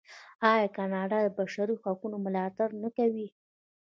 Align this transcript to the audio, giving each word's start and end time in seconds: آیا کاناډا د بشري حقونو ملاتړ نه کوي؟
آیا 0.51 0.67
کاناډا 0.77 1.17
د 1.23 1.27
بشري 1.39 1.75
حقونو 1.83 2.17
ملاتړ 2.25 2.69
نه 2.83 2.89
کوي؟ 2.97 3.27